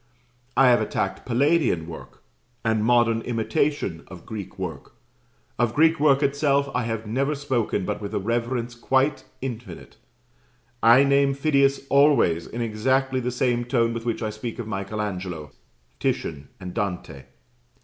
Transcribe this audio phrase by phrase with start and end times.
[0.57, 2.23] I have attacked Palladian work,
[2.65, 4.93] and modern imitation of Greek work.
[5.59, 9.97] Of Greek work itself I have never spoken but with a reverence quite infinite:
[10.81, 15.03] I name Phidias always in exactly the same tone with which I speak of Michael
[15.03, 15.51] Angelo,
[15.99, 17.25] Titian, and Dante.